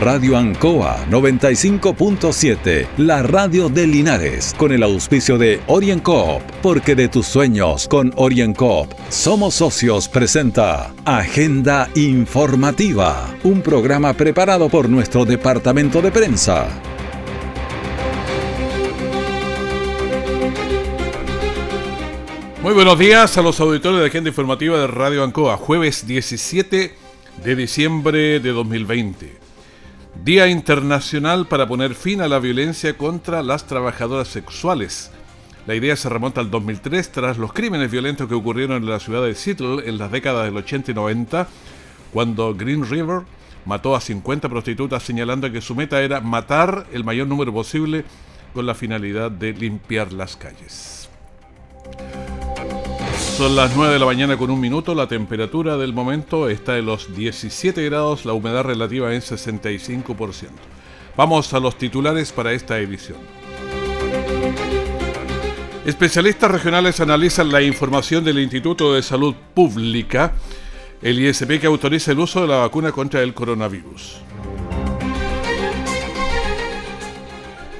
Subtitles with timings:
[0.00, 7.26] Radio Ancoa 95.7, la radio de Linares, con el auspicio de OrienCoop, porque de tus
[7.26, 16.10] sueños con OrienCoop somos socios presenta Agenda Informativa, un programa preparado por nuestro departamento de
[16.10, 16.66] prensa.
[22.62, 26.92] Muy buenos días a los auditores de Agenda Informativa de Radio Ancoa, jueves 17
[27.44, 29.43] de diciembre de 2020.
[30.22, 35.10] Día Internacional para poner fin a la violencia contra las trabajadoras sexuales.
[35.66, 39.22] La idea se remonta al 2003 tras los crímenes violentos que ocurrieron en la ciudad
[39.22, 41.48] de Seattle en las décadas del 80 y 90,
[42.12, 43.22] cuando Green River
[43.66, 48.04] mató a 50 prostitutas señalando que su meta era matar el mayor número posible
[48.54, 51.08] con la finalidad de limpiar las calles.
[53.36, 56.86] Son las 9 de la mañana con un minuto, la temperatura del momento está en
[56.86, 60.50] los 17 grados, la humedad relativa en 65%.
[61.16, 63.18] Vamos a los titulares para esta edición.
[65.84, 70.34] Especialistas regionales analizan la información del Instituto de Salud Pública,
[71.02, 74.18] el ISP que autoriza el uso de la vacuna contra el coronavirus.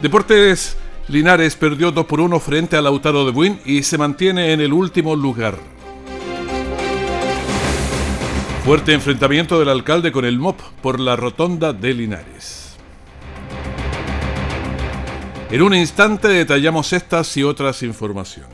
[0.02, 0.76] Deportes
[1.08, 4.72] Linares perdió 2 por 1 frente a Lautaro de Buin y se mantiene en el
[4.72, 5.58] último lugar.
[8.64, 12.76] Fuerte enfrentamiento del alcalde con el MOP por la rotonda de Linares.
[15.50, 18.53] En un instante detallamos estas y otras informaciones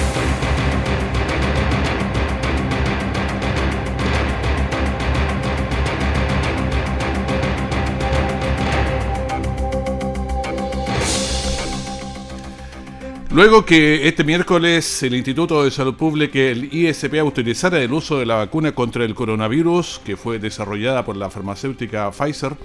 [13.33, 18.25] Luego que este miércoles el Instituto de Salud Pública, el ISP, autorizara el uso de
[18.25, 22.57] la vacuna contra el coronavirus, que fue desarrollada por la farmacéutica Pfizer,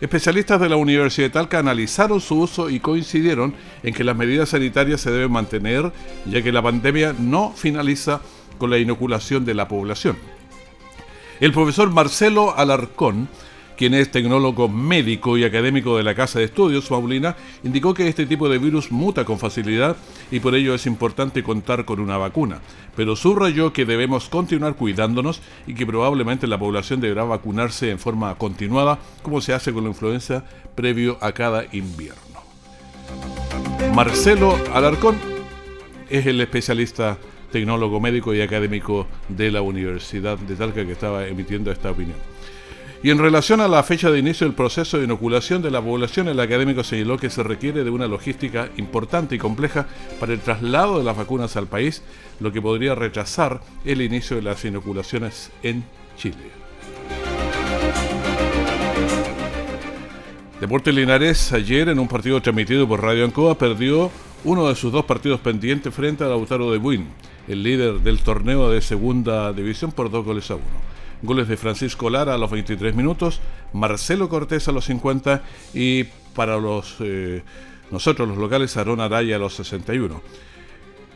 [0.00, 4.48] especialistas de la Universidad de Talca analizaron su uso y coincidieron en que las medidas
[4.48, 5.92] sanitarias se deben mantener,
[6.24, 8.22] ya que la pandemia no finaliza
[8.56, 10.16] con la inoculación de la población.
[11.38, 13.28] El profesor Marcelo Alarcón,
[13.78, 18.26] quien es tecnólogo médico y académico de la Casa de Estudios, Paulina, indicó que este
[18.26, 19.96] tipo de virus muta con facilidad
[20.32, 22.58] y por ello es importante contar con una vacuna.
[22.96, 28.34] Pero subrayó que debemos continuar cuidándonos y que probablemente la población deberá vacunarse en forma
[28.34, 32.18] continuada, como se hace con la influenza previo a cada invierno.
[33.94, 35.16] Marcelo Alarcón
[36.10, 37.16] es el especialista
[37.52, 42.37] tecnólogo médico y académico de la Universidad de Talca que estaba emitiendo esta opinión.
[43.00, 46.26] Y en relación a la fecha de inicio del proceso de inoculación de la población,
[46.26, 49.86] el académico señaló que se requiere de una logística importante y compleja
[50.18, 52.02] para el traslado de las vacunas al país,
[52.40, 55.84] lo que podría retrasar el inicio de las inoculaciones en
[56.16, 56.50] Chile.
[60.60, 64.10] Deportes Linares ayer en un partido transmitido por Radio Ancoa perdió
[64.42, 67.06] uno de sus dos partidos pendientes frente a Lautaro de Buin,
[67.46, 70.87] el líder del torneo de segunda división por dos goles a uno.
[71.22, 73.40] Goles de Francisco Lara a los 23 minutos,
[73.72, 75.42] Marcelo Cortés a los 50
[75.74, 77.42] y para los eh,
[77.90, 80.20] nosotros los locales Aaron Araya a los 61.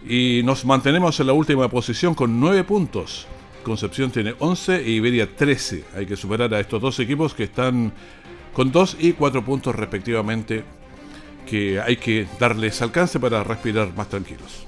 [0.08, 3.26] Y nos mantenemos en la última posición con 9 puntos.
[3.62, 5.84] Concepción tiene 11 e Iberia 13.
[5.96, 7.92] Hay que superar a estos dos equipos que están
[8.52, 10.64] con 2 y 4 puntos respectivamente
[11.46, 14.64] que hay que darles alcance para respirar más tranquilos.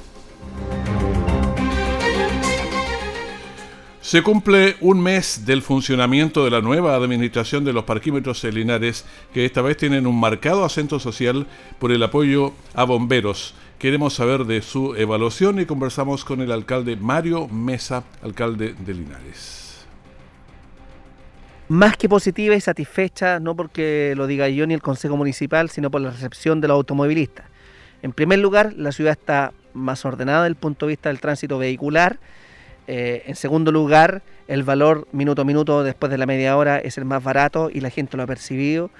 [4.04, 9.06] Se cumple un mes del funcionamiento de la nueva administración de los parquímetros en Linares,
[9.32, 11.46] que esta vez tienen un marcado acento social
[11.78, 13.54] por el apoyo a bomberos.
[13.78, 19.86] Queremos saber de su evaluación y conversamos con el alcalde Mario Mesa, alcalde de Linares.
[21.68, 25.90] Más que positiva y satisfecha, no porque lo diga yo ni el Consejo Municipal, sino
[25.90, 27.46] por la recepción de los automovilistas.
[28.02, 31.56] En primer lugar, la ciudad está más ordenada desde el punto de vista del tránsito
[31.56, 32.18] vehicular
[32.86, 36.98] eh, en segundo lugar, el valor minuto a minuto después de la media hora es
[36.98, 38.90] el más barato y la gente lo ha percibido.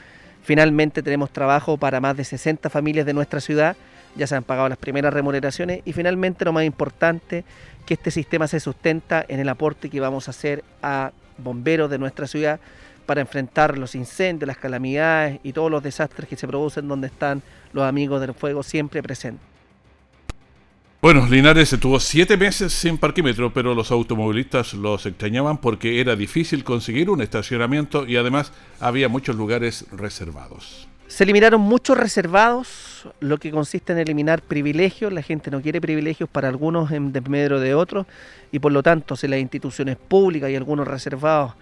[0.42, 3.76] Finalmente tenemos trabajo para más de 60 familias de nuestra ciudad,
[4.14, 7.44] ya se han pagado las primeras remuneraciones y finalmente lo más importante,
[7.86, 11.98] que este sistema se sustenta en el aporte que vamos a hacer a bomberos de
[11.98, 12.60] nuestra ciudad
[13.04, 17.42] para enfrentar los incendios, las calamidades y todos los desastres que se producen donde están
[17.72, 19.53] los amigos del fuego siempre presentes.
[21.04, 26.64] Bueno, Linares estuvo siete meses sin parquímetro, pero los automovilistas los extrañaban porque era difícil
[26.64, 30.88] conseguir un estacionamiento y además había muchos lugares reservados.
[31.06, 35.12] Se eliminaron muchos reservados, lo que consiste en eliminar privilegios.
[35.12, 38.06] La gente no quiere privilegios para algunos en desmedro de otros
[38.50, 41.52] y por lo tanto si las instituciones públicas y algunos reservados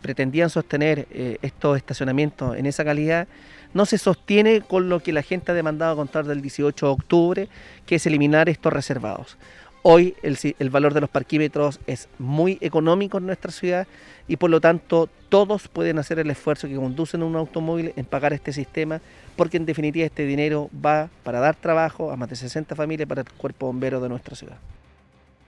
[0.00, 3.26] pretendían sostener eh, estos estacionamientos en esa calidad,
[3.74, 6.92] no se sostiene con lo que la gente ha demandado a contar del 18 de
[6.92, 7.48] octubre,
[7.86, 9.36] que es eliminar estos reservados.
[9.84, 13.88] Hoy el, el, valor de los parquímetros es muy económico en nuestra ciudad
[14.28, 18.32] y por lo tanto todos pueden hacer el esfuerzo que conducen un automóvil en pagar
[18.32, 19.00] este sistema
[19.34, 23.22] porque en definitiva este dinero va para dar trabajo a más de 60 familias para
[23.22, 24.58] el cuerpo bombero de nuestra ciudad.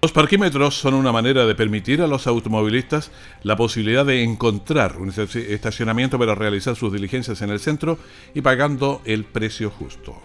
[0.04, 3.10] Los parquímetros son una manera de permitir a los automovilistas
[3.42, 7.96] la posibilidad de encontrar un estacionamiento para realizar sus diligencias en el centro
[8.34, 10.20] y pagando el precio justo.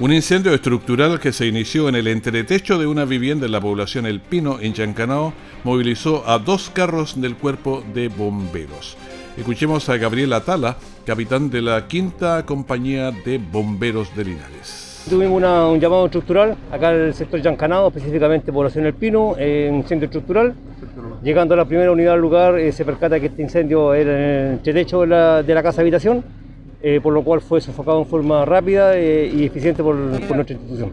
[0.00, 4.04] Un incendio estructural que se inició en el entretecho de una vivienda en la población
[4.04, 5.32] El Pino, en Chancanao,
[5.62, 8.96] movilizó a dos carros del cuerpo de bomberos.
[9.36, 10.76] Escuchemos a Gabriel Atala,
[11.06, 14.91] capitán de la quinta compañía de bomberos de Linares.
[15.08, 20.06] Tuvimos un llamado estructural acá en el sector Yancanado, específicamente población El Pino, en incendio
[20.06, 20.54] estructural.
[21.22, 24.22] Llegando a la primera unidad al lugar, eh, se percata que este incendio era en
[24.22, 26.24] el entretecho de la, de casa habitación,
[26.82, 30.92] eh, por lo cual fue sofocado en forma rápida eh, y eficiente por nuestra institución.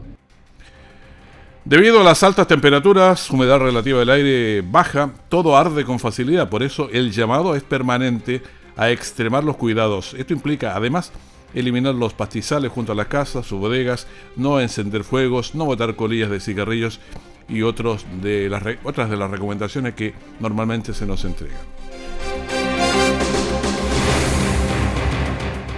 [1.63, 6.63] Debido a las altas temperaturas, humedad relativa del aire baja, todo arde con facilidad, por
[6.63, 8.41] eso el llamado es permanente
[8.75, 10.15] a extremar los cuidados.
[10.15, 11.11] Esto implica además
[11.53, 16.29] eliminar los pastizales junto a las casas, sus bodegas, no encender fuegos, no botar colillas
[16.29, 16.99] de cigarrillos
[17.47, 17.61] y
[18.21, 21.57] de las, otras de las recomendaciones que normalmente se nos entregan.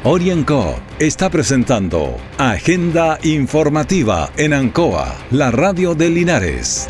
[0.04, 6.90] Orienco está presentando Agenda Informativa en Ancoa, la radio de Linares.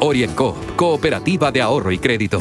[0.00, 2.40] Orienco, Cooperativa de Ahorro y Crédito.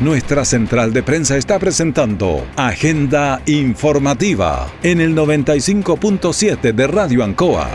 [0.00, 7.70] Nuestra central de prensa está presentando Agenda Informativa en el 95.7 de Radio Ancoa.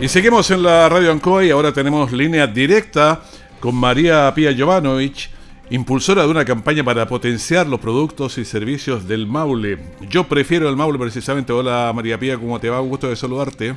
[0.00, 3.22] Y seguimos en la Radio Ancoa y ahora tenemos línea directa
[3.58, 5.33] con María Pía Jovanovic,
[5.70, 9.78] impulsora de una campaña para potenciar los productos y servicios del Maule.
[10.08, 11.52] Yo prefiero el Maule precisamente.
[11.52, 12.80] Hola María Pía, ¿cómo te va?
[12.80, 13.74] Un gusto de saludarte.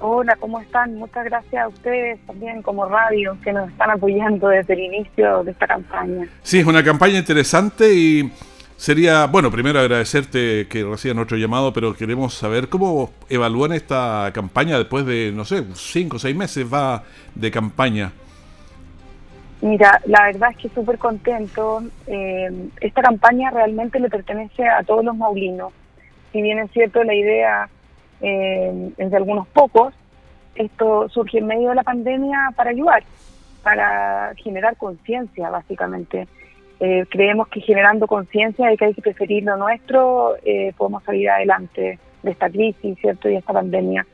[0.00, 0.96] Hola, ¿cómo están?
[0.96, 5.52] Muchas gracias a ustedes también como radio que nos están apoyando desde el inicio de
[5.52, 6.26] esta campaña.
[6.42, 8.32] Sí, es una campaña interesante y
[8.76, 14.76] sería, bueno, primero agradecerte que reciban nuestro llamado, pero queremos saber cómo evalúan esta campaña
[14.76, 17.04] después de, no sé, cinco o seis meses va
[17.36, 18.10] de campaña.
[19.62, 21.84] Mira, la verdad es que súper contento.
[22.08, 25.72] Eh, esta campaña realmente le pertenece a todos los maulinos.
[26.32, 27.68] Si bien es cierto, la idea
[28.20, 29.94] eh, es de algunos pocos,
[30.56, 33.04] esto surge en medio de la pandemia para ayudar,
[33.62, 36.26] para generar conciencia, básicamente.
[36.80, 40.34] Eh, creemos que generando conciencia de que hay que preferir lo nuestro,
[40.76, 43.28] podemos salir adelante de esta crisis, ¿cierto?
[43.28, 44.04] Y esta pandemia.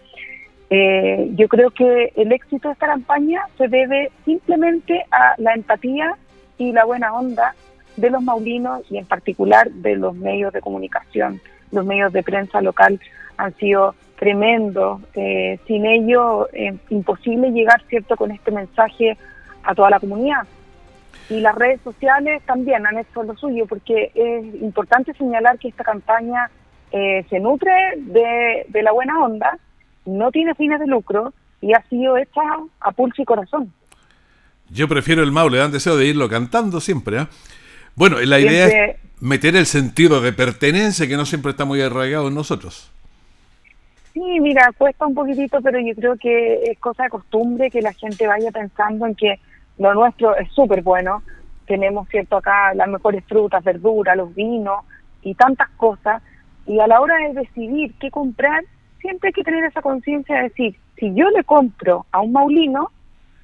[0.71, 6.17] Eh, yo creo que el éxito de esta campaña se debe simplemente a la empatía
[6.59, 7.55] y la buena onda
[7.97, 11.41] de los maulinos y en particular de los medios de comunicación.
[11.73, 13.01] Los medios de prensa local
[13.39, 15.01] han sido tremendos.
[15.15, 19.17] Eh, sin ello, eh, imposible llegar, ¿cierto?, con este mensaje
[19.63, 20.47] a toda la comunidad.
[21.31, 25.85] Y las redes sociales también han hecho lo suyo, porque es importante señalar que esta
[25.85, 26.51] campaña
[26.91, 29.59] se nutre de la buena onda,
[30.09, 32.41] no tiene fines de lucro y ha sido hecha
[32.81, 33.73] a pulso y corazón.
[34.71, 37.23] Yo prefiero el Maule, dan deseo de irlo cantando siempre.
[37.23, 37.27] ¿eh?
[37.95, 42.29] Bueno, la idea es, meter el sentido de pertenencia que no siempre está muy arraigado
[42.29, 42.91] en nosotros.
[44.13, 47.93] Sí, mira, cuesta un poquitito, pero yo creo que es cosa de costumbre que la
[47.93, 49.39] gente vaya pensando en que
[49.79, 51.23] lo nuestro es súper bueno.
[51.67, 54.85] Tenemos, cierto, acá las mejores frutas, verduras, los vinos
[55.23, 56.23] y tantas cosas.
[56.67, 58.65] Y a la hora de decidir qué comprar,
[59.01, 62.91] siempre hay que tener esa conciencia de decir, si yo le compro a un maulino,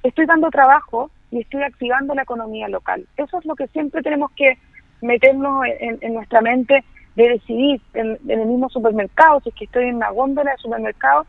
[0.03, 3.05] estoy dando trabajo y estoy activando la economía local.
[3.17, 4.57] Eso es lo que siempre tenemos que
[5.01, 6.83] meternos en, nuestra mente
[7.15, 11.25] de decidir en, el mismo supermercado, si es que estoy en una góndola de supermercado,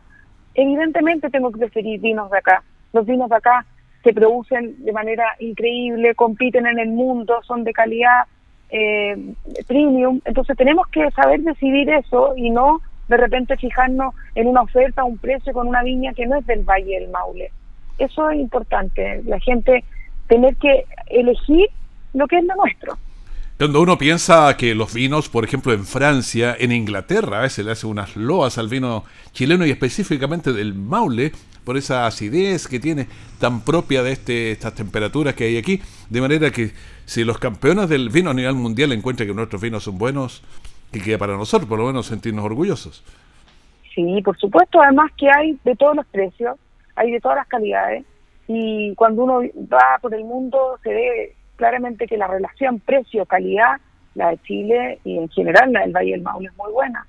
[0.53, 2.63] evidentemente tengo que preferir vinos de acá.
[2.93, 3.65] Los vinos de acá
[4.03, 8.23] se producen de manera increíble, compiten en el mundo, son de calidad
[8.69, 9.33] eh,
[9.67, 15.03] premium, entonces tenemos que saber decidir eso y no de repente fijarnos en una oferta,
[15.03, 17.51] un precio con una viña que no es del Valle del Maule.
[17.97, 19.83] Eso es importante, la gente
[20.27, 21.69] tener que elegir
[22.13, 22.97] lo que es lo nuestro.
[23.57, 27.71] Cuando uno piensa que los vinos, por ejemplo, en Francia, en Inglaterra, a veces le
[27.71, 31.31] hace unas loas al vino chileno y específicamente del Maule,
[31.63, 33.07] por esa acidez que tiene
[33.39, 36.71] tan propia de este, estas temperaturas que hay aquí, de manera que
[37.05, 40.43] si los campeones del vino a nivel mundial encuentran que nuestros vinos son buenos,
[40.91, 43.03] que queda para nosotros por lo menos sentirnos orgullosos.
[43.93, 46.57] Sí, por supuesto, además que hay de todos los precios,
[46.95, 48.05] hay de todas las calidades,
[48.47, 49.41] y cuando uno
[49.71, 53.81] va por el mundo se ve claramente que la relación precio-calidad,
[54.15, 57.05] la de Chile y en general la del Valle del Maule es muy buena.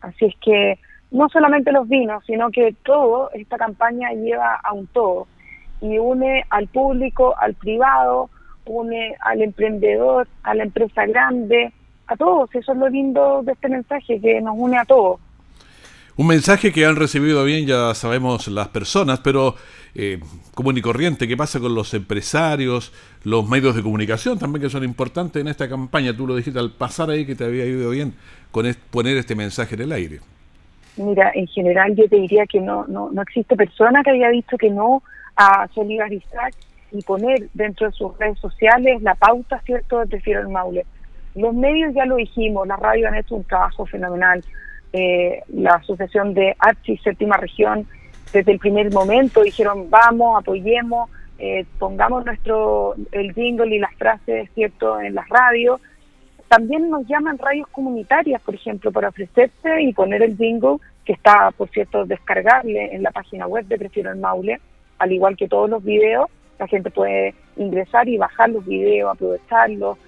[0.00, 0.78] Así es que
[1.10, 5.26] no solamente los vinos, sino que todo, esta campaña lleva a un todo
[5.80, 8.30] y une al público, al privado,
[8.66, 11.72] une al emprendedor, a la empresa grande,
[12.06, 12.54] a todos.
[12.54, 15.20] Eso es lo lindo de este mensaje, que nos une a todos.
[16.16, 19.56] Un mensaje que han recibido bien, ya sabemos, las personas, pero
[19.96, 20.20] eh,
[20.54, 22.92] común y corriente, ¿qué pasa con los empresarios,
[23.24, 26.16] los medios de comunicación también que son importantes en esta campaña?
[26.16, 28.14] Tú lo dijiste al pasar ahí que te había ido bien
[28.52, 30.20] con poner este mensaje en el aire.
[30.96, 34.56] Mira, en general yo te diría que no, no, no existe persona que haya dicho
[34.56, 35.02] que no
[35.34, 36.52] a solidarizar
[36.92, 40.86] y poner dentro de sus redes sociales la pauta, ¿cierto?, de Prefiero el Maule.
[41.34, 44.44] Los medios ya lo dijimos, la radio han hecho un trabajo fenomenal
[44.92, 47.86] eh, la Asociación de Archi Séptima Región,
[48.32, 54.48] desde el primer momento dijeron vamos, apoyemos, eh, pongamos nuestro el jingle y las frases
[54.54, 55.80] cierto en las radios.
[56.48, 61.50] También nos llaman radios comunitarias, por ejemplo, para ofrecerse y poner el jingle, que está,
[61.56, 64.60] por cierto, descargable en la página web de Prefiero el Maule,
[64.98, 66.28] al igual que todos los videos.
[66.58, 69.98] La gente puede ingresar y bajar los videos, aprovecharlos,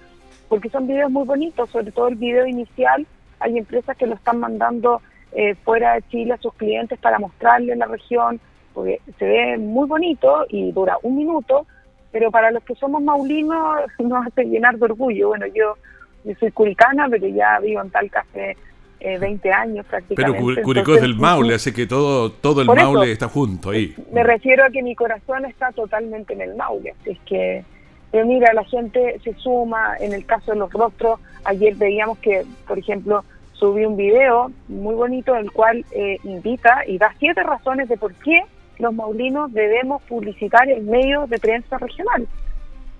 [0.49, 3.05] porque son videos muy bonitos, sobre todo el video inicial
[3.39, 5.01] hay empresas que lo están mandando
[5.31, 8.39] eh, fuera de Chile a sus clientes para mostrarle la región,
[8.73, 11.65] porque se ve muy bonito y dura un minuto,
[12.11, 15.29] pero para los que somos maulinos nos hace llenar de orgullo.
[15.29, 15.75] Bueno, yo,
[16.23, 18.57] yo soy curicana, pero ya vivo en Talca hace
[18.99, 20.41] 20 eh, años prácticamente.
[20.55, 23.93] Pero Curicó es del Maule, así que todo, todo el Maule está junto ahí.
[24.11, 27.63] Me refiero a que mi corazón está totalmente en el Maule, así es que
[28.11, 32.45] pero mira, la gente se suma, en el caso de los rostros, ayer veíamos que,
[32.67, 33.23] por ejemplo,
[33.53, 37.97] subí un video muy bonito en el cual eh, invita y da siete razones de
[37.97, 38.43] por qué
[38.79, 42.27] los maulinos debemos publicitar en medios de prensa regional.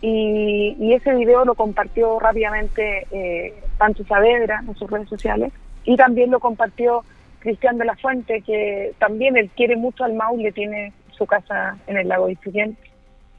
[0.02, 5.54] Y, ese video lo compartió rápidamente eh, Pancho Saavedra en sus redes sociales
[5.86, 7.04] y también lo compartió
[7.40, 11.98] Cristian de la Fuente, que también él quiere mucho al Maule, tiene su casa en
[11.98, 12.76] el lago Isidien.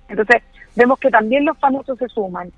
[0.09, 0.43] Entonces,
[0.79, 2.53] vemos que también los famosos se suman.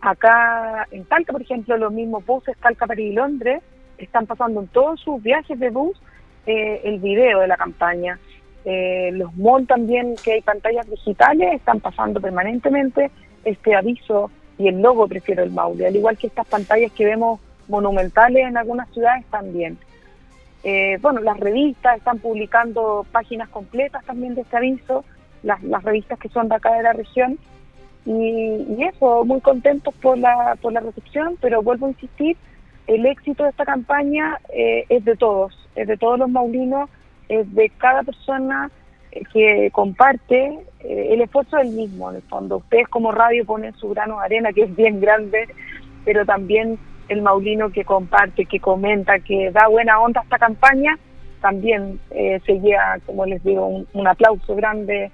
[0.00, 3.62] Acá en Talca, por ejemplo, los mismos buses Talca, París y Londres
[3.98, 6.00] están pasando en todos sus viajes de bus
[6.46, 8.18] eh, el video de la campaña.
[8.64, 13.10] Eh, los malls también, que hay pantallas digitales, están pasando permanentemente
[13.44, 17.38] este aviso y el logo prefiero el Maule, al igual que estas pantallas que vemos
[17.68, 19.78] monumentales en algunas ciudades también.
[20.64, 25.04] Eh, bueno, las revistas están publicando páginas completas también de este aviso,
[25.42, 27.38] las, las revistas que son de acá de la región,
[28.04, 32.36] y, eso, muy contentos por la, por la recepción, pero vuelvo a insistir,
[32.88, 36.88] el éxito de esta campaña eh, es de todos, es de todos los maulinos,
[37.28, 38.70] es de cada persona
[39.12, 42.56] eh, que comparte eh, el esfuerzo del mismo, en el fondo.
[42.56, 45.48] Ustedes como radio ponen su grano de arena, que es bien grande,
[46.06, 46.78] pero también
[47.10, 50.98] el maulino que comparte, que comenta, que da buena onda a esta campaña,
[51.42, 55.12] también se lleva, como les digo, un, aplauso grande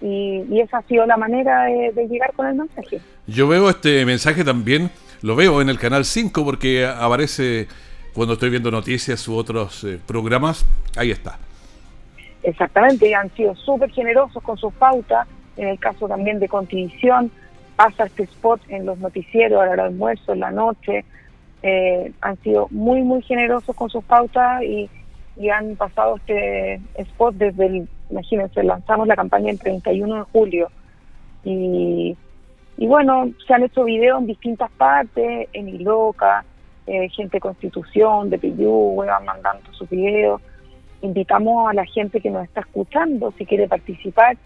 [0.00, 3.00] y, y, esa ha sido la manera de, llegar con el mensaje.
[3.26, 4.90] Yo veo este mensaje también,
[5.22, 7.66] lo veo en el canal 5 porque aparece
[8.14, 10.64] cuando estoy viendo noticias u otros eh, programas,
[10.96, 11.38] ahí está.
[12.42, 15.26] Exactamente, y han sido súper generosos con sus pautas,
[15.56, 17.30] en el caso también de Contribución,
[17.76, 21.04] pasa este spot en los noticieros, a la hora del almuerzo, en la noche.
[21.62, 24.88] Eh, han sido muy, muy generosos con sus pautas y,
[25.36, 30.68] y han pasado este spot desde el, imagínense, lanzamos la campaña el 31 de julio
[31.44, 32.16] y,
[32.76, 36.44] y bueno, se han hecho videos en distintas partes, en Iloca,
[36.86, 40.40] eh, gente de Constitución, de Piyú, van mandando sus videos.
[41.02, 44.36] Invitamos a la gente que nos está escuchando, si quiere participar,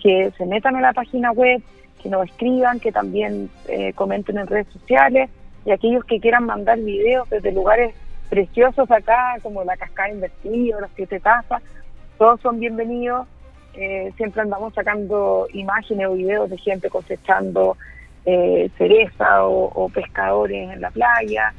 [0.00, 1.60] que se metan a la página web,
[2.02, 5.28] que nos escriban, que también eh, comenten en redes sociales
[5.64, 7.94] y aquellos que quieran mandar videos desde lugares
[8.30, 11.62] preciosos acá, como la cascada invertida, las siete tazas,
[12.22, 13.26] todos son bienvenidos.
[13.74, 17.76] Eh, siempre andamos sacando imágenes o videos de gente cosechando
[18.24, 21.52] eh, cereza o, pescadores en la playa.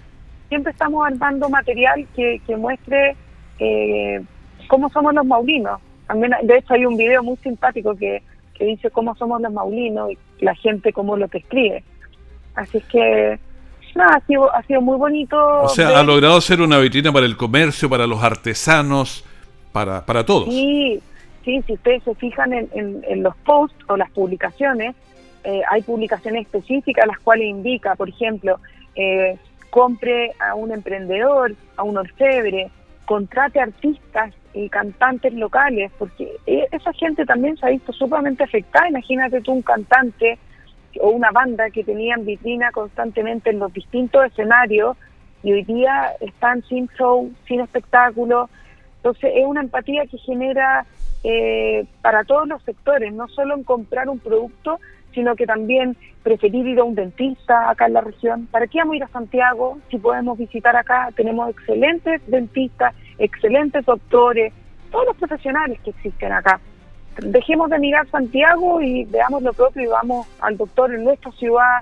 [0.47, 3.17] Siempre estamos armando material que, que muestre
[3.59, 4.21] eh,
[4.69, 5.81] cómo somos los maulinos.
[6.07, 10.11] También, de hecho, hay un video muy simpático que, que dice cómo somos los maulinos
[10.11, 11.83] y la gente cómo lo que escribe.
[12.55, 13.37] Así es que
[13.95, 15.37] nada, ha sido, ha sido muy bonito.
[15.63, 19.25] O sea, ha logrado ser una vitrina para el comercio, para los artesanos,
[19.73, 20.45] para, para todos.
[20.45, 21.01] Sí,
[21.43, 24.95] sí, si ustedes se fijan en, en, los posts o las publicaciones,
[25.43, 28.59] eh, hay publicaciones específicas las cuales indica, por ejemplo,
[28.95, 29.37] eh,
[29.69, 32.69] compre a un emprendedor, a un orfebre,
[33.05, 38.87] contrate artistas y cantantes locales, porque eh, esa gente también se ha visto sumamente afectada.
[38.87, 40.37] Imagínate tú un cantante
[41.01, 44.95] o una banda que tenían vitrina constantemente en los distintos escenarios
[45.41, 48.49] y hoy día están sin show, sin espectáculo.
[49.03, 50.85] Entonces es una empatía que genera
[51.25, 54.79] eh, para todos los sectores, no solo en comprar un producto,
[55.13, 58.47] sino que también preferir ir a un dentista acá en la región.
[58.47, 61.09] ¿Para qué vamos a ir a Santiago si podemos visitar acá?
[61.17, 64.53] Tenemos excelentes dentistas, excelentes doctores,
[64.89, 66.61] todos los profesionales que existen acá.
[67.17, 71.81] Dejemos de mirar Santiago y veamos lo propio y vamos al doctor en nuestra ciudad.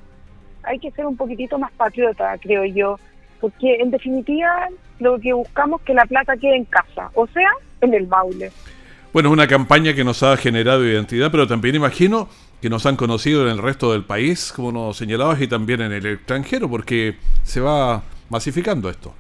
[0.64, 2.98] Hay que ser un poquitito más patriota, creo yo,
[3.42, 4.70] porque en definitiva
[5.00, 7.50] lo que buscamos es que la plata quede en casa, o sea,
[7.82, 8.52] en el Maule.
[9.12, 12.30] Bueno, es una campaña que nos ha generado identidad, pero también imagino
[12.62, 15.92] que nos han conocido en el resto del país, como nos señalabas, y también en
[15.92, 19.14] el extranjero, porque se va masificando esto.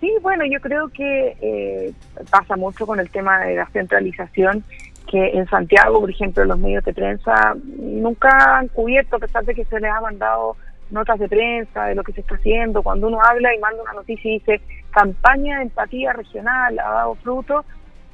[0.00, 1.92] Sí, bueno, yo creo que eh,
[2.30, 4.64] pasa mucho con el tema de la centralización,
[5.06, 9.54] que en Santiago, por ejemplo, los medios de prensa nunca han cubierto, a pesar de
[9.54, 10.56] que se les ha mandado
[10.90, 13.92] notas de prensa de lo que se está haciendo, cuando uno habla y manda una
[13.92, 17.64] noticia y dice campaña de empatía regional ha dado fruto,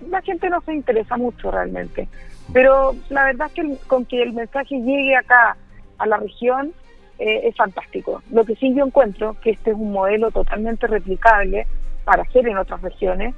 [0.09, 2.09] la gente no se interesa mucho realmente.
[2.53, 5.57] Pero la verdad es que con que el mensaje llegue acá
[5.99, 6.73] a la región
[7.19, 8.23] eh, es fantástico.
[8.31, 11.67] Lo que sí yo encuentro que este es un modelo totalmente replicable
[12.05, 13.35] para hacer en otras regiones.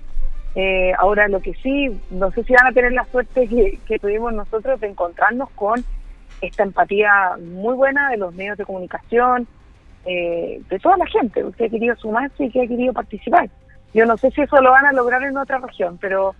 [0.54, 4.32] Eh, ahora lo que sí, no sé si van a tener la suerte que, tuvimos
[4.32, 5.84] nosotros de encontrarnos con
[6.40, 9.46] esta empatía muy buena de los medios de comunicación,
[10.06, 13.48] eh, de toda la gente que ha querido sumarse y que ha querido participar.
[13.94, 16.34] Yo no sé si eso lo van a lograr en otra región, pero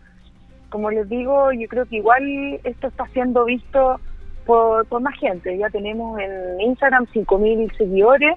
[0.68, 4.00] como les digo, yo creo que igual esto está siendo visto
[4.44, 5.56] por, más gente.
[5.56, 8.36] Ya tenemos en Instagram 5.000 seguidores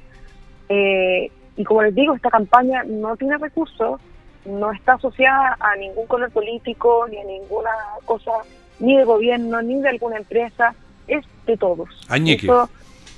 [0.69, 3.99] eh, y como les digo, esta campaña no tiene recursos,
[4.45, 7.71] no está asociada a ningún color político, ni a ninguna
[8.05, 8.31] cosa,
[8.79, 10.75] ni de gobierno, ni de alguna empresa,
[11.07, 11.89] es de todos.
[12.09, 12.69] Eso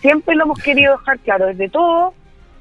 [0.02, 2.14] siempre lo hemos querido dejar claro, es de todos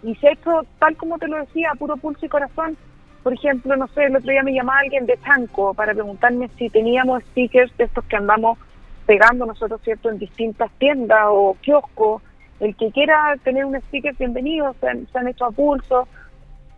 [0.03, 2.77] y se ha hecho, tal como te lo decía, a puro pulso y corazón,
[3.23, 6.71] por ejemplo, no sé, el otro día me llamaba alguien de Tanco para preguntarme si
[6.71, 8.59] teníamos stickers de estos que andamos
[9.07, 12.23] pegando nosotros, ¿cierto?, en distintas tiendas o kioscos.
[12.61, 16.09] El que quiera tener un sticker, bienvenido, se han, hecho a pulso.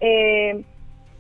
[0.01, 0.63] Eh,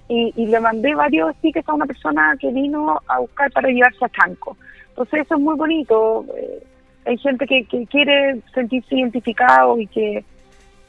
[0.08, 4.08] y, le mandé varios stickers a una persona que vino a buscar para llevarse a
[4.08, 4.56] Tanco.
[4.88, 6.24] Entonces eso es muy bonito.
[6.36, 6.62] Eh,
[7.04, 10.24] hay gente que, que quiere sentirse identificado y que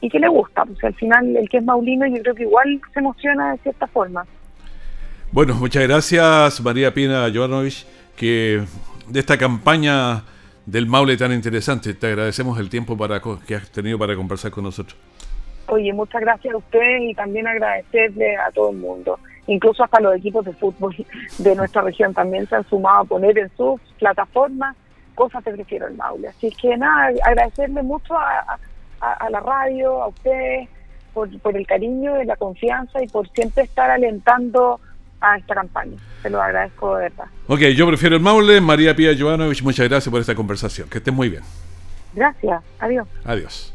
[0.00, 2.80] y que le gusta, pues al final el que es maulino yo creo que igual
[2.92, 4.26] se emociona de cierta forma.
[5.30, 8.62] Bueno, muchas gracias María Pina Jovanovic, que
[9.08, 10.24] de esta campaña
[10.66, 14.64] del Maule tan interesante, te agradecemos el tiempo para que has tenido para conversar con
[14.64, 14.98] nosotros.
[15.68, 19.18] Oye, muchas gracias a ustedes y también agradecerle a todo el mundo.
[19.46, 20.94] Incluso hasta los equipos de fútbol
[21.38, 24.76] de nuestra región también se han sumado a poner en sus plataformas
[25.14, 26.28] cosas que prefiero el Maule.
[26.28, 28.58] Así que nada, agradecerle mucho a
[29.02, 30.68] a, la radio, a ustedes,
[31.12, 34.80] por, por, el cariño y la confianza y por siempre estar alentando
[35.20, 35.98] a esta campaña.
[36.22, 37.26] Se lo agradezco de verdad.
[37.48, 38.60] Ok, yo prefiero el Maule.
[38.60, 40.88] María Pía Jovanovic, muchas gracias por esta conversación.
[40.88, 41.42] Que estén muy bien.
[42.14, 42.62] Gracias.
[42.78, 43.08] Adiós.
[43.24, 43.74] Adiós.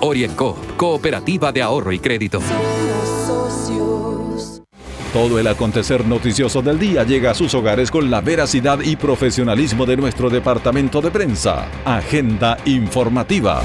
[0.00, 2.40] Orienco, Cooperativa de Ahorro y Crédito.
[5.12, 9.86] Todo el acontecer noticioso del día llega a sus hogares con la veracidad y profesionalismo
[9.86, 11.68] de nuestro departamento de prensa.
[11.84, 13.62] Agenda informativa.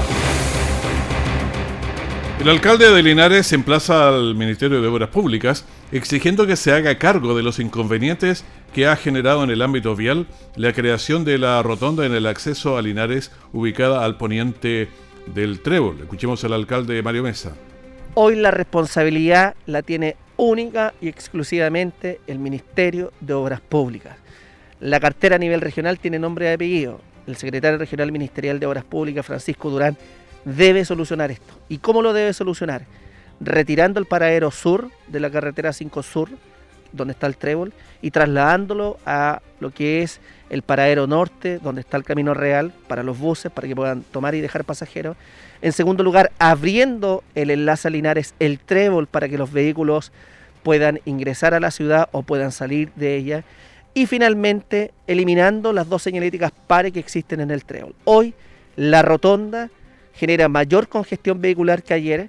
[2.40, 7.36] El alcalde de Linares emplaza al Ministerio de Obras Públicas exigiendo que se haga cargo
[7.36, 10.26] de los inconvenientes que ha generado en el ámbito vial
[10.56, 14.88] la creación de la rotonda en el acceso a Linares ubicada al poniente
[15.26, 16.00] del Trébol.
[16.00, 17.52] Escuchemos al alcalde Mario Mesa.
[18.14, 24.16] Hoy la responsabilidad la tiene única y exclusivamente el Ministerio de Obras Públicas.
[24.80, 27.00] La cartera a nivel regional tiene nombre y apellido.
[27.26, 29.96] El secretario regional ministerial de Obras Públicas, Francisco Durán,
[30.44, 31.54] debe solucionar esto.
[31.68, 32.86] ¿Y cómo lo debe solucionar?
[33.40, 36.30] Retirando el paradero sur de la carretera 5 Sur,
[36.92, 41.96] donde está el trébol, y trasladándolo a lo que es el paradero norte, donde está
[41.96, 45.16] el camino real para los buses, para que puedan tomar y dejar pasajeros.
[45.62, 50.12] En segundo lugar, abriendo el enlace a Linares, el trébol, para que los vehículos
[50.62, 53.44] puedan ingresar a la ciudad o puedan salir de ella.
[53.94, 57.94] Y finalmente, eliminando las dos señaléticas pares que existen en el trébol.
[58.04, 58.34] Hoy,
[58.76, 59.70] la rotonda
[60.14, 62.28] genera mayor congestión vehicular que ayer.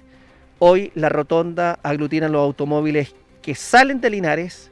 [0.58, 4.70] Hoy, la rotonda aglutina los automóviles que salen de Linares,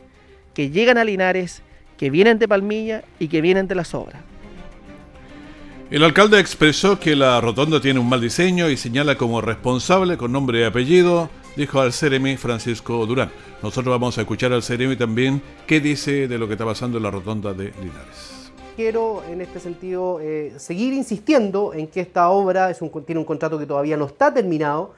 [0.54, 1.60] que llegan a Linares,
[1.98, 4.22] que vienen de Palmilla y que vienen de las obras.
[5.90, 10.32] El alcalde expresó que la rotonda tiene un mal diseño y señala como responsable con
[10.32, 13.30] nombre y apellido, dijo al Ceremi Francisco Durán.
[13.62, 17.04] Nosotros vamos a escuchar al Ceremi también qué dice de lo que está pasando en
[17.04, 18.52] la rotonda de Linares.
[18.74, 23.26] Quiero en este sentido eh, seguir insistiendo en que esta obra es un, tiene un
[23.26, 24.94] contrato que todavía no está terminado,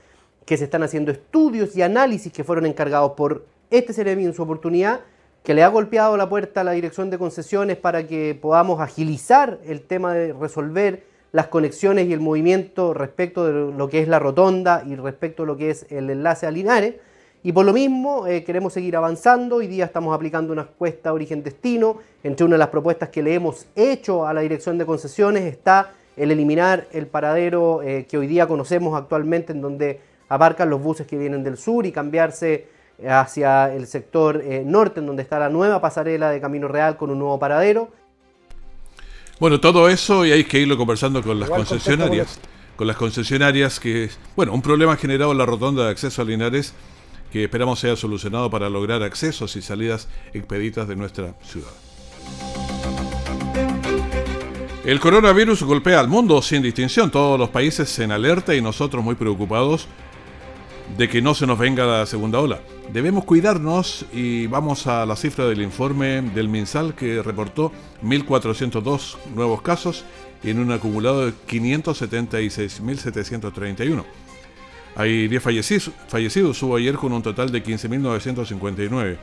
[0.46, 4.42] que se están haciendo estudios y análisis que fueron encargados por este Ceremi en su
[4.42, 5.00] oportunidad,
[5.42, 9.58] que le ha golpeado la puerta a la dirección de concesiones para que podamos agilizar
[9.66, 14.20] el tema de resolver las conexiones y el movimiento respecto de lo que es la
[14.20, 16.94] rotonda y respecto a lo que es el enlace a Linares.
[17.42, 19.56] Y por lo mismo eh, queremos seguir avanzando.
[19.56, 21.98] Hoy día estamos aplicando una encuesta origen-destino.
[22.22, 25.90] Entre una de las propuestas que le hemos hecho a la dirección de concesiones está
[26.16, 31.06] el eliminar el paradero eh, que hoy día conocemos actualmente en donde abarcan los buses
[31.06, 32.73] que vienen del sur y cambiarse
[33.08, 37.10] hacia el sector eh, norte, en donde está la nueva pasarela de Camino Real con
[37.10, 37.90] un nuevo paradero.
[39.40, 42.38] Bueno, todo eso y hay que irlo conversando con las concesionarias.
[42.76, 46.74] Con las concesionarias que, bueno, un problema generado en la rotonda de acceso a Linares
[47.30, 51.72] que esperamos sea solucionado para lograr accesos y salidas expeditas de nuestra ciudad.
[54.84, 59.14] El coronavirus golpea al mundo sin distinción, todos los países en alerta y nosotros muy
[59.14, 59.88] preocupados
[60.96, 62.60] de que no se nos venga la segunda ola.
[62.92, 69.62] Debemos cuidarnos y vamos a la cifra del informe del MinSal que reportó 1.402 nuevos
[69.62, 70.04] casos
[70.42, 74.04] en un acumulado de 576.731.
[74.96, 79.16] Hay 10 fallecidos, fallecidos, hubo ayer con un total de 15.959.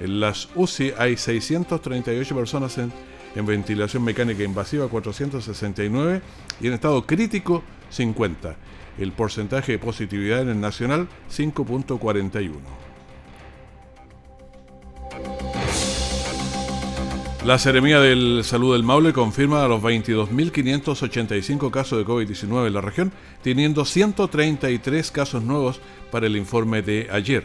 [0.00, 2.92] En las UCI hay 638 personas en,
[3.36, 6.20] en ventilación mecánica invasiva, 469
[6.60, 8.56] y en estado crítico 50
[8.98, 12.52] el porcentaje de positividad en el nacional 5.41.
[17.44, 23.12] La Seremía del Salud del Maule confirma los 22.585 casos de COVID-19 en la región,
[23.42, 25.78] teniendo 133 casos nuevos
[26.10, 27.44] para el informe de ayer.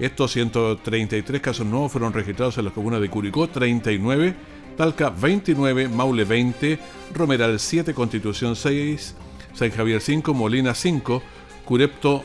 [0.00, 4.34] Estos 133 casos nuevos fueron registrados en las comunas de Curicó 39,
[4.76, 6.78] Talca 29, Maule 20,
[7.14, 9.14] Romeral 7, Constitución 6,
[9.58, 11.20] San Javier 5, Molina 5,
[11.64, 12.22] Curepto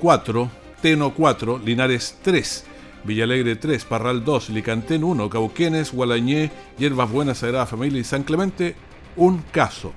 [0.00, 0.50] 4,
[0.82, 2.64] Teno 4, Linares 3,
[3.04, 8.74] Villalegre 3, Parral 2, Licantén 1, Cauquenes, Gualañé, Hierbas Buenas, Sagrada Familia y San Clemente,
[9.14, 9.92] un caso.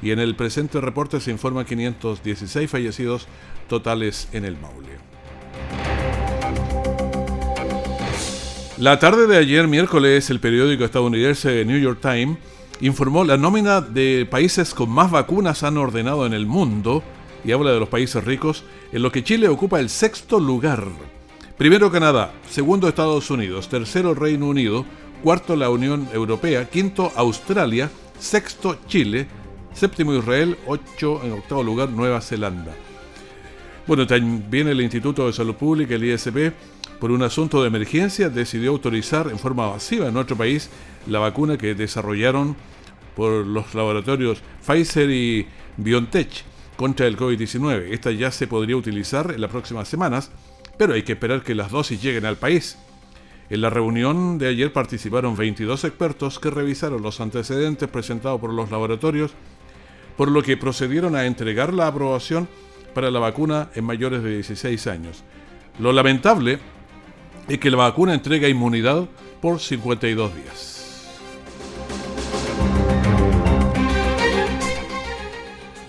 [0.00, 3.26] Y en el presente reporte se informa 516 fallecidos
[3.68, 4.96] totales en el Maule.
[8.78, 12.38] La tarde de ayer, miércoles, el periódico estadounidense New York Times
[12.80, 17.02] informó la nómina de países con más vacunas han ordenado en el mundo,
[17.44, 20.84] y habla de los países ricos, en lo que Chile ocupa el sexto lugar.
[21.56, 24.84] Primero Canadá, segundo Estados Unidos, tercero Reino Unido,
[25.22, 29.26] cuarto la Unión Europea, quinto Australia, sexto Chile,
[29.78, 32.74] Séptimo Israel, 8 en octavo lugar Nueva Zelanda.
[33.86, 36.52] Bueno, también el Instituto de Salud Pública, el ISP,
[36.98, 40.68] por un asunto de emergencia, decidió autorizar en forma masiva en nuestro país
[41.08, 42.56] la vacuna que desarrollaron
[43.16, 46.44] por los laboratorios Pfizer y BioNTech
[46.76, 47.88] contra el COVID-19.
[47.90, 50.30] Esta ya se podría utilizar en las próximas semanas,
[50.76, 52.78] pero hay que esperar que las dosis lleguen al país.
[53.50, 58.70] En la reunión de ayer participaron 22 expertos que revisaron los antecedentes presentados por los
[58.70, 59.32] laboratorios,
[60.16, 62.48] por lo que procedieron a entregar la aprobación
[62.94, 65.24] para la vacuna en mayores de 16 años.
[65.78, 66.58] Lo lamentable
[67.48, 69.08] es que la vacuna entrega inmunidad
[69.40, 70.77] por 52 días.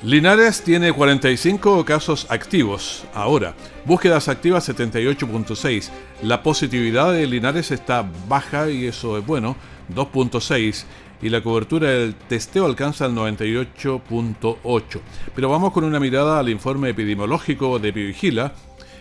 [0.02, 5.90] Linares tiene 45 casos activos ahora, búsquedas activas 78.6.
[6.22, 9.58] La positividad de Linares está baja y eso es bueno,
[9.94, 10.86] 2.6
[11.22, 15.00] y la cobertura del testeo alcanza el 98.8.
[15.36, 18.54] Pero vamos con una mirada al informe epidemiológico de Pivigila,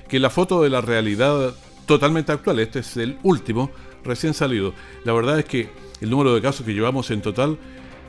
[0.09, 1.55] que la foto de la realidad
[1.87, 2.59] totalmente actual.
[2.59, 3.71] Este es el último,
[4.03, 4.75] recién salido.
[5.05, 5.69] La verdad es que
[6.01, 7.57] el número de casos que llevamos en total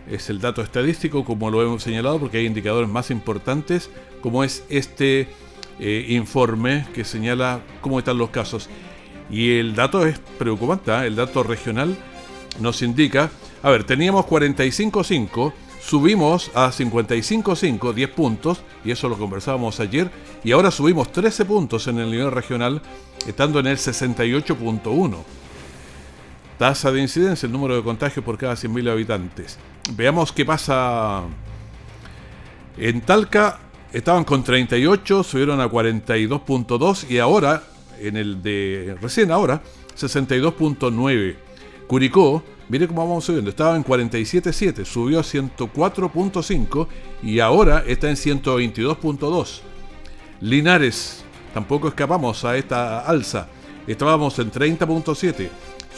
[0.09, 3.89] es el dato estadístico, como lo hemos señalado, porque hay indicadores más importantes,
[4.21, 5.27] como es este
[5.79, 8.69] eh, informe que señala cómo están los casos.
[9.29, 11.07] Y el dato es preocupante, ¿eh?
[11.07, 11.95] el dato regional
[12.59, 13.29] nos indica
[13.61, 20.09] a ver, teníamos 45.5, subimos a 55.5, 10 puntos, y eso lo conversábamos ayer,
[20.45, 22.81] y ahora subimos 13 puntos en el nivel regional,
[23.27, 25.17] estando en el 68.1.
[26.57, 29.57] Tasa de incidencia, el número de contagios por cada 100.000 habitantes.
[29.95, 31.23] Veamos qué pasa
[32.77, 33.59] en Talca.
[33.91, 37.63] Estaban con 38, subieron a 42.2 y ahora,
[37.99, 39.63] en el de recién ahora,
[39.95, 41.35] 62.9.
[41.87, 43.49] Curicó Mire cómo vamos subiendo.
[43.49, 46.87] Estaba en 47.7, subió a 104.5
[47.23, 49.61] y ahora está en 122.2.
[50.41, 53.47] Linares, tampoco escapamos a esta alza.
[53.87, 55.49] Estábamos en 30.7,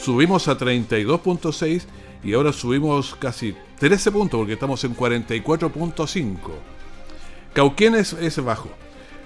[0.02, 1.82] subimos a 32.6
[2.22, 6.36] y ahora subimos casi 13 puntos porque estamos en 44.5.
[7.52, 8.70] Cauquenes es bajo.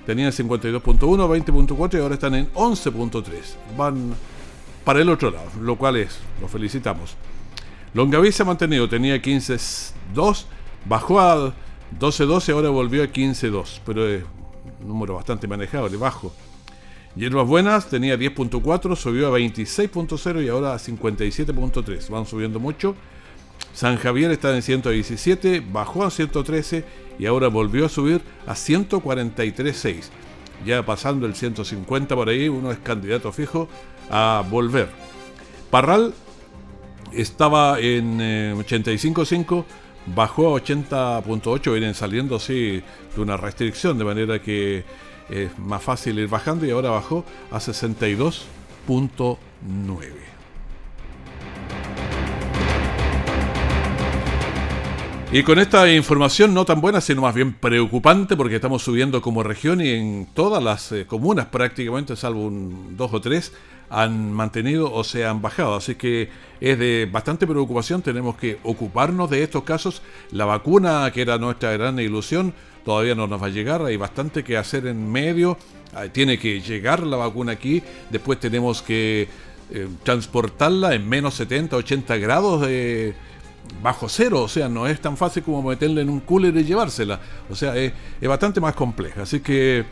[0.06, 3.22] Tenían 52.1, 20.4 y ahora están en 11.3.
[3.76, 4.14] Van
[4.85, 7.16] para el otro lado, lo cual es, lo felicitamos.
[7.92, 10.44] Longaví se ha mantenido, tenía 15-2,
[10.85, 11.52] bajó a
[11.98, 14.22] 12-12, ahora volvió a 15-2, pero es
[14.80, 16.32] un número bastante manejable, bajo.
[17.16, 22.94] Hierbas Buenas tenía 10.4, subió a 26.0 y ahora a 57.3, van subiendo mucho.
[23.72, 26.85] San Javier está en 117, bajó a 113
[27.18, 30.11] y ahora volvió a subir a 143.6.
[30.66, 33.66] Ya pasando el 150 por ahí, uno es candidato fijo
[34.11, 34.88] a volver.
[35.70, 36.12] Parral
[37.12, 39.64] estaba en 85.5, eh,
[40.14, 42.83] bajó a 80.8, vienen saliendo así
[43.14, 44.85] de una restricción, de manera que
[45.29, 50.27] es más fácil ir bajando y ahora bajó a 62.9.
[55.33, 59.43] Y con esta información no tan buena, sino más bien preocupante, porque estamos subiendo como
[59.43, 63.53] región y en todas las eh, comunas prácticamente, salvo un dos o tres,
[63.91, 65.75] han mantenido o se han bajado.
[65.75, 68.03] Así que es de bastante preocupación.
[68.03, 70.01] Tenemos que ocuparnos de estos casos.
[70.31, 72.55] La vacuna, que era nuestra gran ilusión,
[72.87, 73.83] todavía no nos va a llegar.
[73.83, 75.59] Hay bastante que hacer en medio.
[76.12, 77.83] Tiene que llegar la vacuna aquí.
[78.11, 79.29] Después tenemos que
[79.70, 83.14] eh, transportarla en menos 70, 80 grados de
[83.83, 87.20] bajo cero, o sea, no es tan fácil como meterla en un cooler y llevársela,
[87.51, 89.85] o sea, es bastante más compleja, así que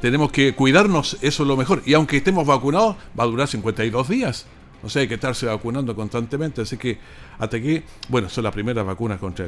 [0.00, 1.82] tenemos que cuidarnos, eso es lo mejor.
[1.86, 4.46] Y aunque estemos vacunados, va a durar 52 días.
[4.82, 6.60] O sea, hay que estarse vacunando constantemente.
[6.62, 6.98] Así que
[7.38, 9.46] hasta aquí, bueno, son las primeras vacunas contra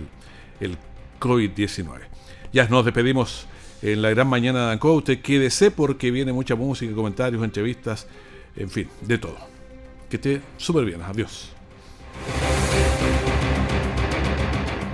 [0.61, 0.79] el
[1.21, 2.01] COVID-19.
[2.53, 3.47] Ya nos despedimos
[3.83, 4.93] en la gran mañana de Ancoa.
[4.93, 8.07] Usted quédese porque viene mucha música, comentarios, entrevistas,
[8.57, 9.37] en fin, de todo.
[10.09, 11.03] Que esté súper bien.
[11.03, 11.51] Adiós.